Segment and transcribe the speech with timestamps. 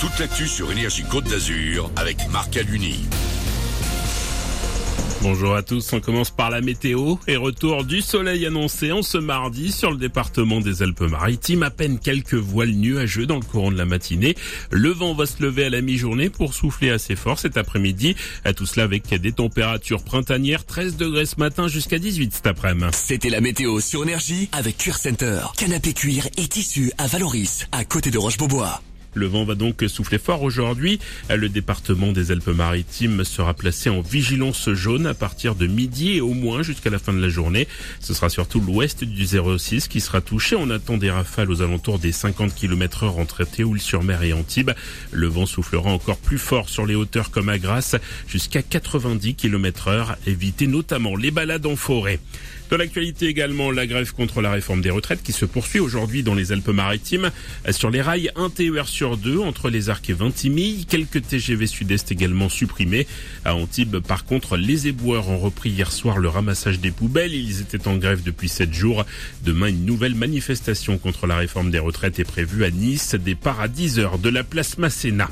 [0.00, 3.00] toute l'actu sur Énergie Côte d'Azur avec Marc Aluni.
[5.22, 9.18] Bonjour à tous, on commence par la météo et retour du soleil annoncé en ce
[9.18, 11.64] mardi sur le département des Alpes-Maritimes.
[11.64, 14.36] À peine quelques voiles nuageux dans le courant de la matinée.
[14.70, 18.14] Le vent va se lever à la mi-journée pour souffler assez fort cet après-midi.
[18.44, 22.86] À tout cela avec des températures printanières, 13 degrés ce matin jusqu'à 18 cet après-midi.
[22.92, 25.40] C'était la météo sur Énergie avec Cuir Center.
[25.56, 28.80] Canapé cuir et tissu à Valoris, à côté de Roche-Beaubois.
[29.14, 30.98] Le vent va donc souffler fort aujourd'hui.
[31.34, 36.34] Le département des Alpes-Maritimes sera placé en vigilance jaune à partir de midi et au
[36.34, 37.66] moins jusqu'à la fin de la journée.
[38.00, 40.56] Ce sera surtout l'ouest du 06 qui sera touché.
[40.56, 44.72] On attend des rafales aux alentours des 50 km heure entre Théoul-sur-Mer et Antibes.
[45.10, 49.88] Le vent soufflera encore plus fort sur les hauteurs comme à Grasse jusqu'à 90 km
[49.88, 50.16] heure.
[50.26, 52.20] Évitez notamment les balades en forêt.
[52.70, 56.34] Dans l'actualité également, la grève contre la réforme des retraites qui se poursuit aujourd'hui dans
[56.34, 57.30] les Alpes-Maritimes.
[57.70, 59.07] Sur les rails, un TER sur
[59.44, 60.84] entre les Arcs et Vintimille.
[60.86, 63.06] Quelques TGV Sud-Est également supprimés.
[63.44, 67.34] À Antibes, par contre, les éboueurs ont repris hier soir le ramassage des poubelles.
[67.34, 69.04] Ils étaient en grève depuis sept jours.
[69.44, 73.14] Demain, une nouvelle manifestation contre la réforme des retraites est prévue à Nice.
[73.14, 75.30] Départ à 10 heures de la place Masséna.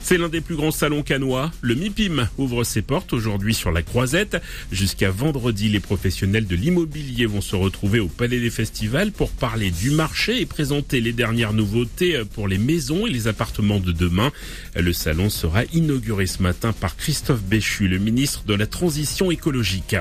[0.00, 1.50] C'est l'un des plus grands salons canois.
[1.60, 4.36] Le MIPIM ouvre ses portes aujourd'hui sur la Croisette.
[4.72, 9.70] Jusqu'à vendredi, les professionnels de l'immobilier vont se retrouver au Palais des Festivals pour parler
[9.70, 14.32] du marché et présenter les dernières nouveautés pour les maisons et les appartements de demain.
[14.76, 19.96] Le salon sera inauguré ce matin par Christophe Béchu, le ministre de la Transition écologique.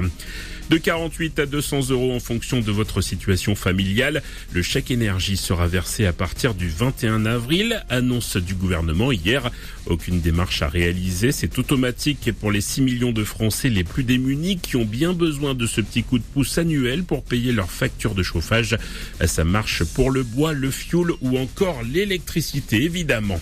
[0.70, 4.22] De 48 à 200 euros en fonction de votre situation familiale.
[4.54, 9.50] Le chèque énergie sera versé à partir du 21 avril, annonce du gouvernement hier.
[9.86, 14.58] Aucune démarche à réaliser, c'est automatique pour les 6 millions de Français les plus démunis
[14.58, 18.16] qui ont bien besoin de ce petit coup de pouce annuel pour payer leurs factures
[18.16, 18.78] de chauffage.
[19.26, 23.40] Ça marche pour le bois, le fioul ou encore l'électricité évidemment.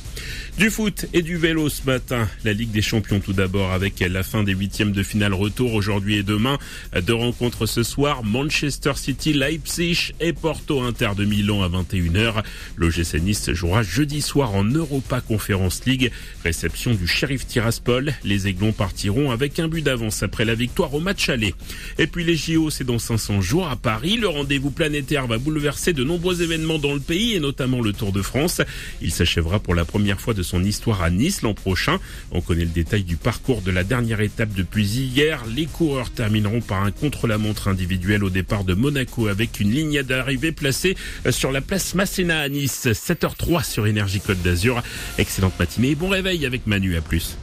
[0.57, 2.27] Du foot et du vélo ce matin.
[2.43, 6.15] La Ligue des Champions tout d'abord avec la fin des huitièmes de finale retour aujourd'hui
[6.15, 6.57] et demain.
[7.05, 8.23] Deux rencontres ce soir.
[8.23, 12.43] Manchester City, Leipzig et Porto Inter de Milan à 21h.
[12.75, 16.11] L'OGC Nice jouera jeudi soir en Europa Conference League.
[16.43, 18.13] Réception du shérif Tiraspol.
[18.23, 21.53] Les Aiglons partiront avec un but d'avance après la victoire au match aller.
[21.97, 24.17] Et puis les JO, c'est dans 500 jours à Paris.
[24.17, 28.11] Le rendez-vous planétaire va bouleverser de nombreux événements dans le pays et notamment le Tour
[28.11, 28.61] de France.
[29.01, 31.99] Il s'achèvera pour la première fois de son histoire à Nice l'an prochain.
[32.31, 35.43] On connaît le détail du parcours de la dernière étape depuis hier.
[35.53, 40.51] Les coureurs termineront par un contre-la-montre individuel au départ de Monaco avec une ligne d'arrivée
[40.51, 40.95] placée
[41.29, 42.87] sur la place Masséna à Nice.
[42.87, 44.81] 7h03 sur Énergie Côte d'Azur.
[45.17, 46.95] Excellente matinée bon réveil avec Manu.
[46.95, 47.37] À plus.